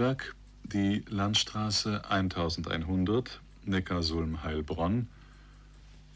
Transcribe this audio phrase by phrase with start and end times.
[0.00, 5.08] Nürnberg, die Landstraße 1100 Neckarsulm-Heilbronn.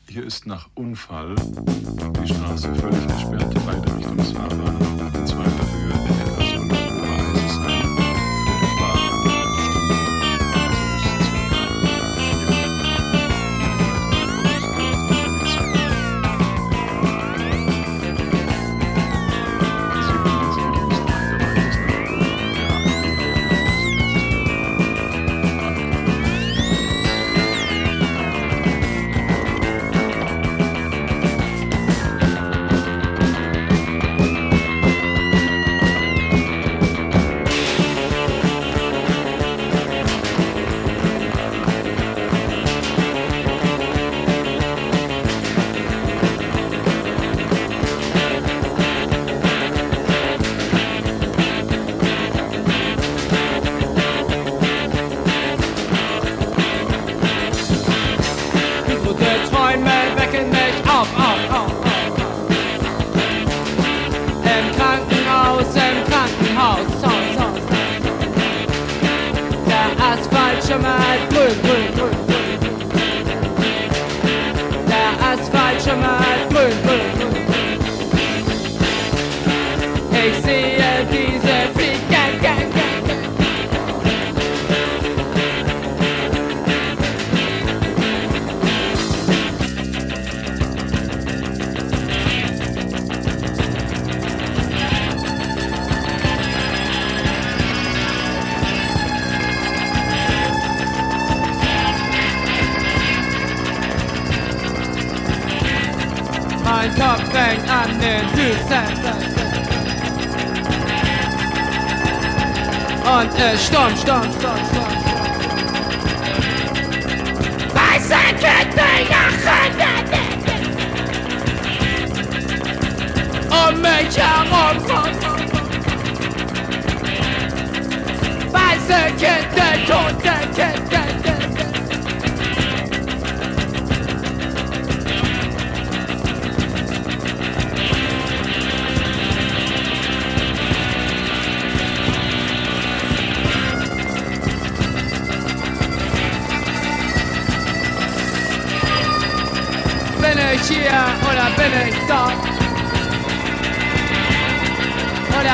[0.09, 5.53] Hier ist nach Unfall die Straße völlig gesperrt, beide Richtungsfahrer.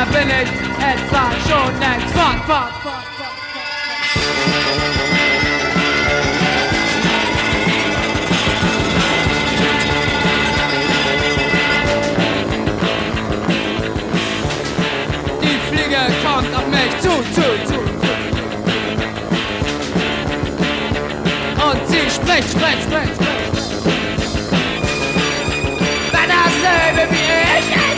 [0.00, 0.49] Wer bin ich?
[0.80, 3.37] etwa schon war schon längst fort, fort, fort, fort.
[15.42, 17.78] Die Fliege kommt auf mich zu, zu, zu.
[21.62, 23.50] Und sie spricht, spricht, spricht, spricht.
[26.11, 27.89] Wenn das Leben wie ich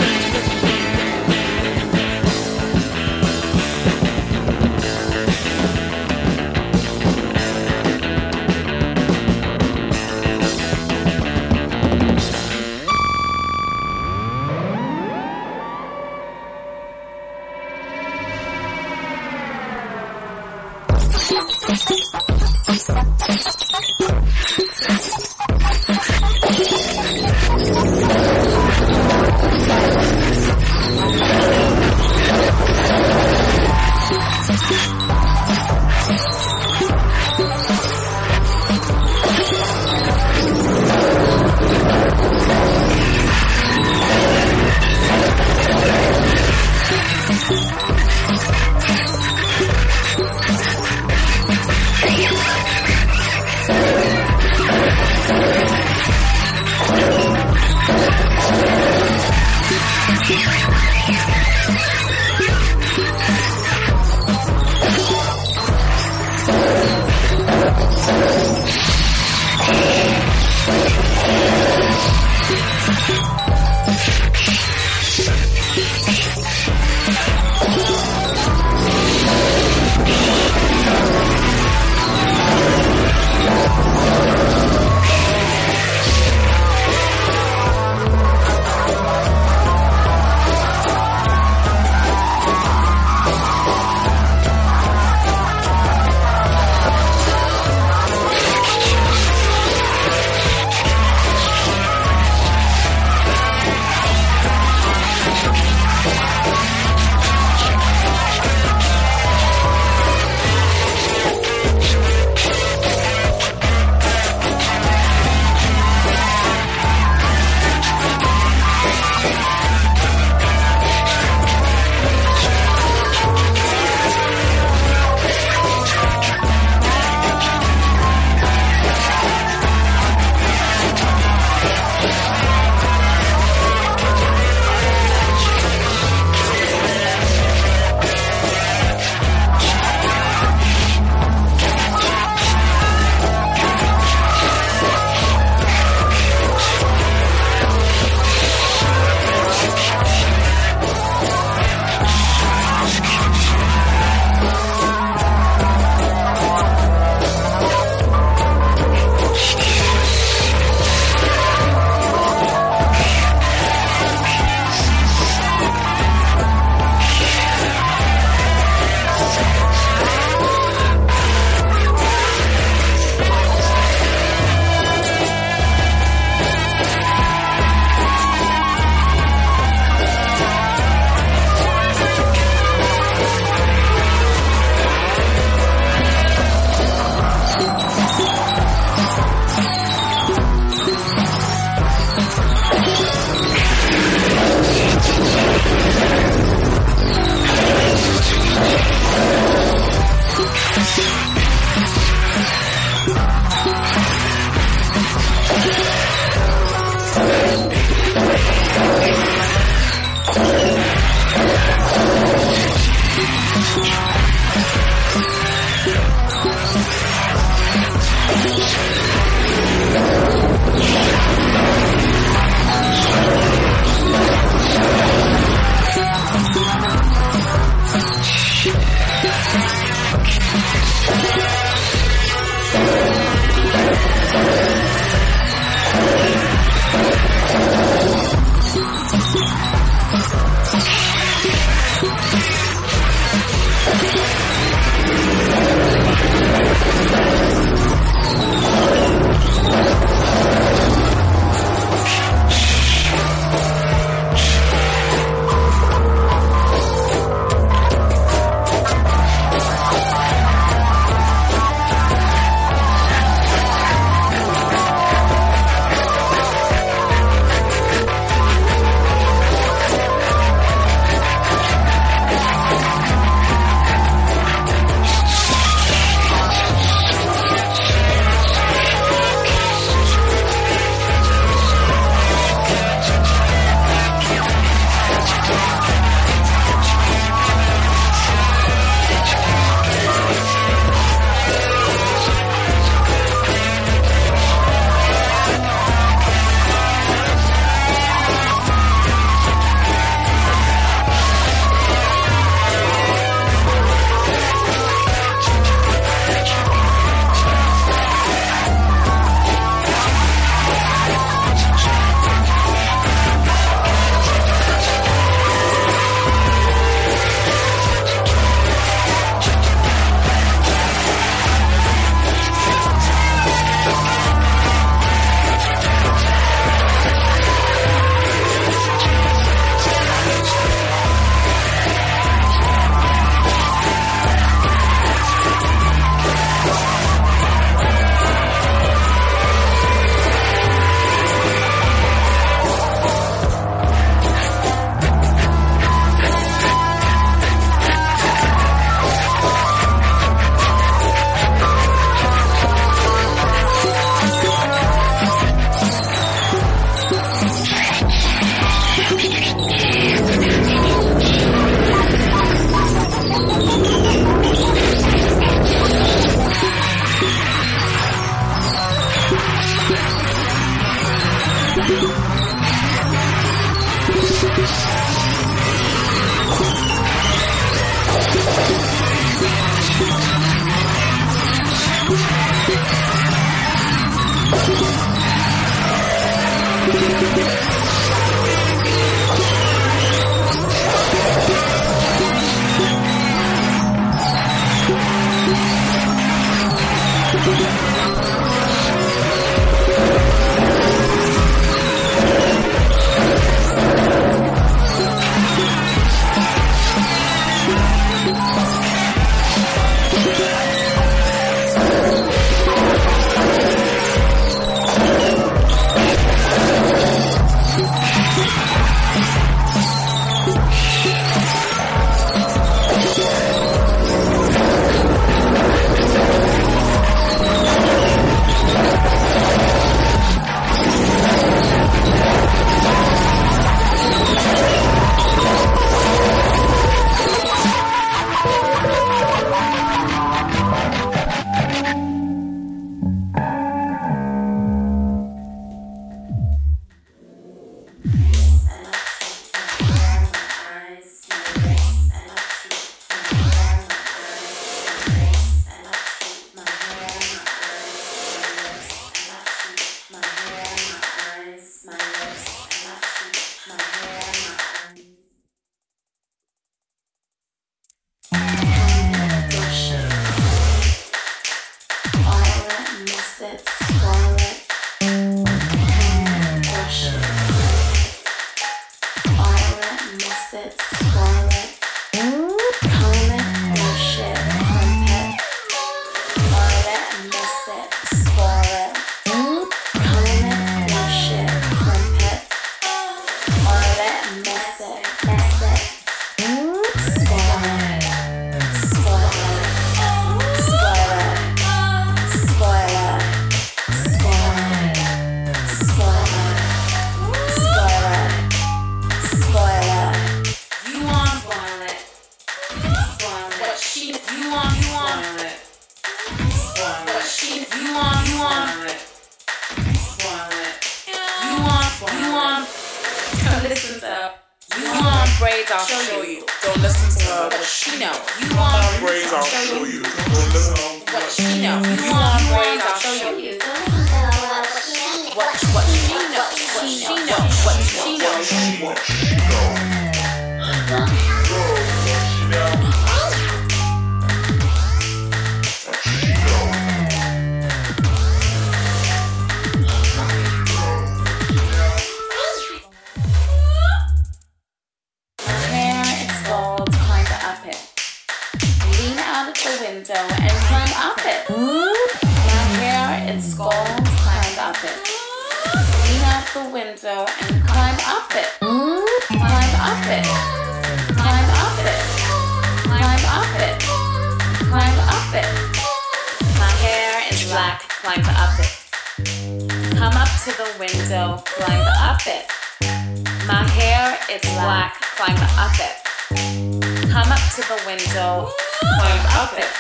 [589.49, 589.73] Climb up it.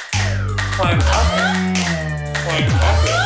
[2.40, 3.20] Climb up it.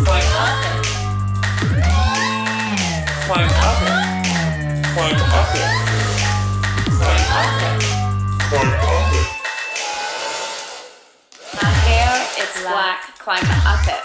[0.00, 0.80] Climb up it.
[3.26, 3.96] Climb up it.
[4.94, 5.68] Climb up it.
[6.96, 7.76] Climb up it.
[8.48, 9.28] Climb up it.
[11.52, 13.00] My hair is black.
[13.18, 14.00] Climb up it.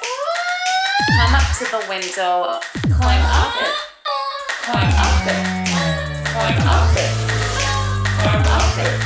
[1.16, 2.60] Come up to the window.
[2.98, 3.74] Climb up it.
[4.66, 5.40] Climb up it.
[6.28, 7.12] Climb up it.
[8.20, 9.05] Climb up it.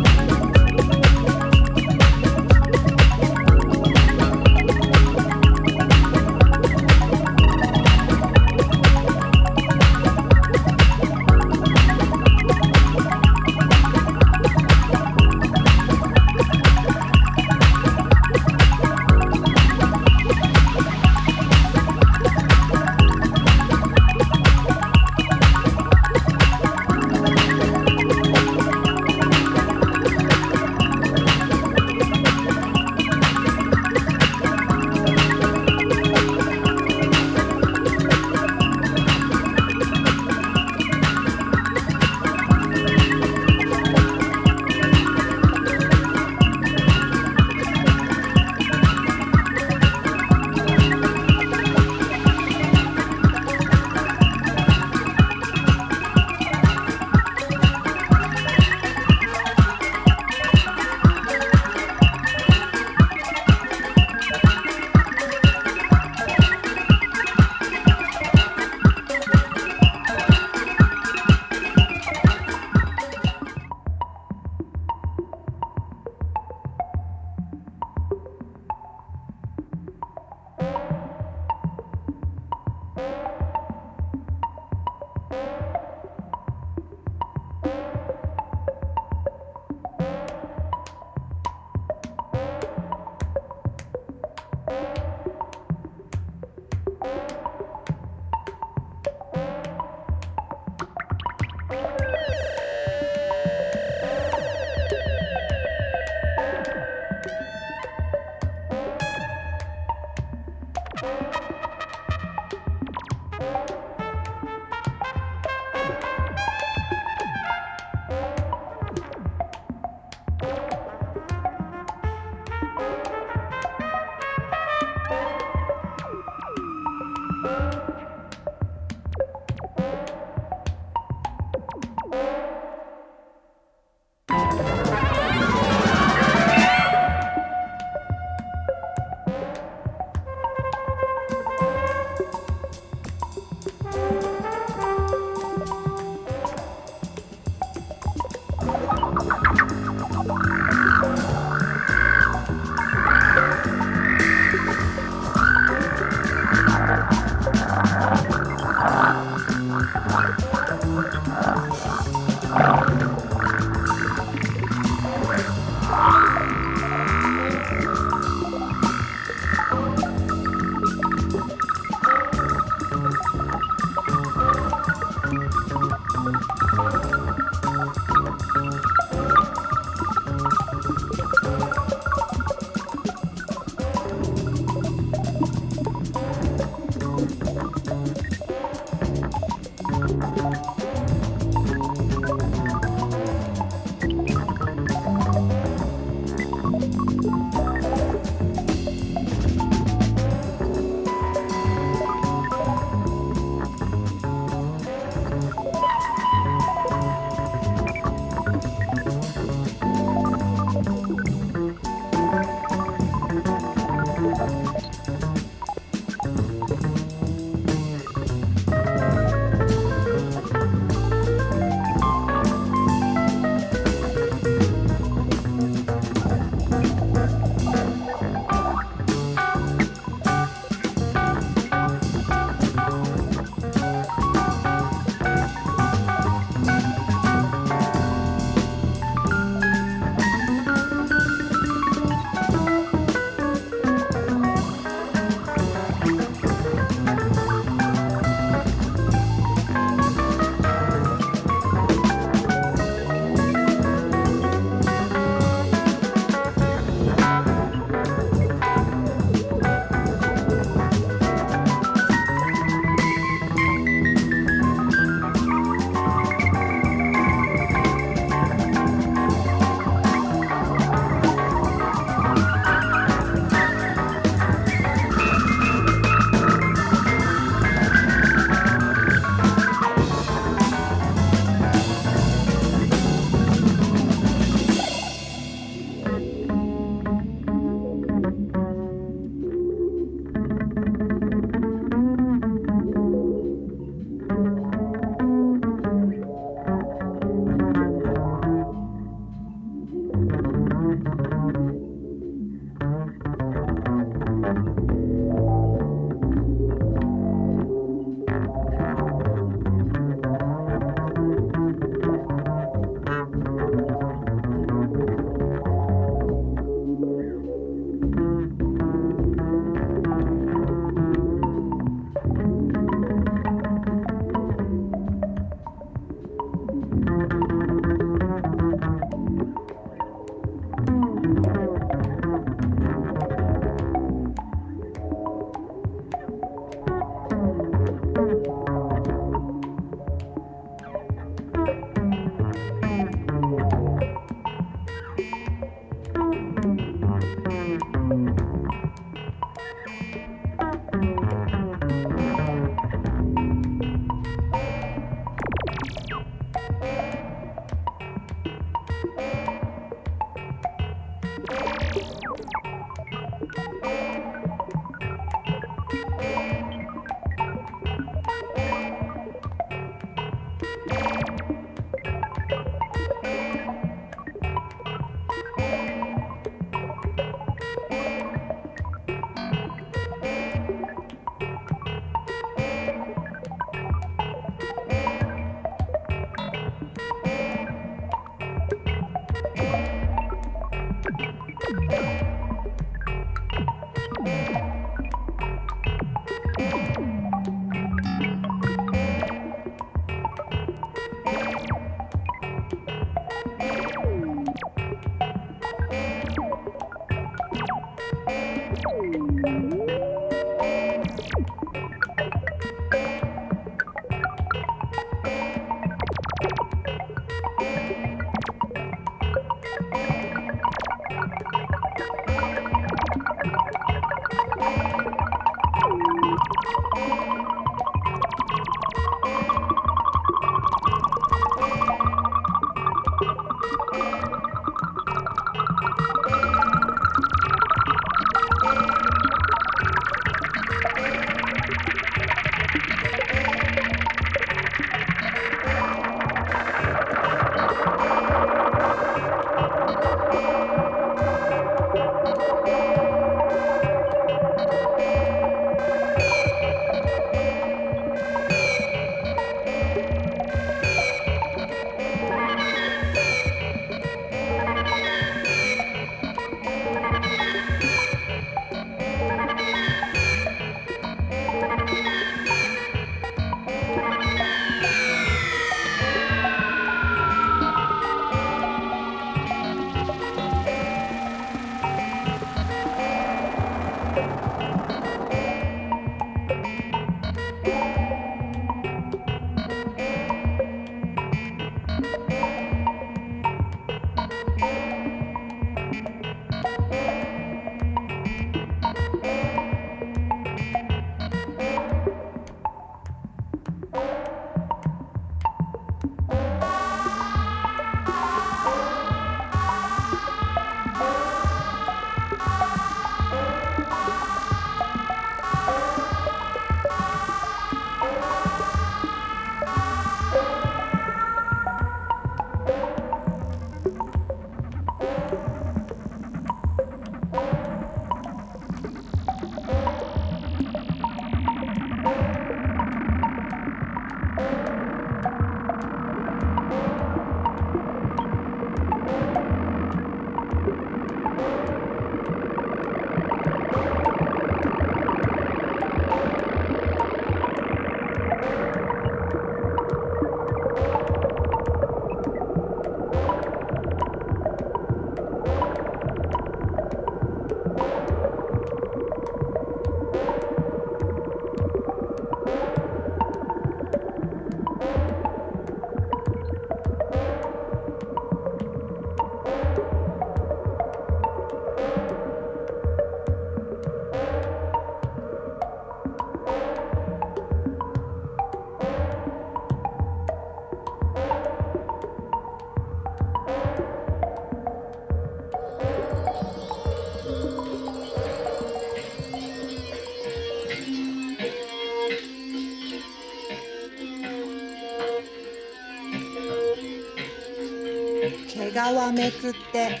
[598.74, 598.76] 皮
[599.12, 600.00] めくって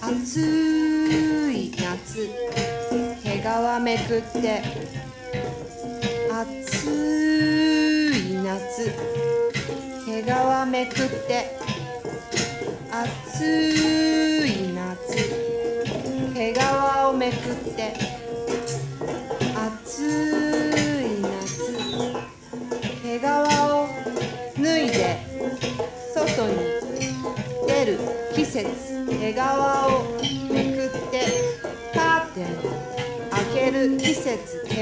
[0.00, 2.30] 暑い夏
[3.22, 4.62] 毛皮めくって
[6.32, 6.86] 暑
[8.16, 8.90] い夏
[10.06, 11.58] 毛皮めくって
[12.90, 13.44] 暑
[14.06, 14.09] い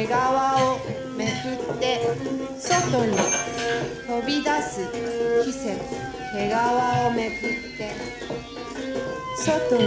[0.08, 0.78] 側を
[1.16, 2.00] めくって
[2.58, 3.16] 外に
[4.06, 4.90] 飛び出す
[5.44, 6.08] 季節。
[6.30, 7.38] 毛皮をめくっ
[7.78, 7.94] て
[9.38, 9.82] 外に